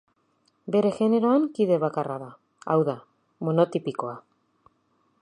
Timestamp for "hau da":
2.75-2.99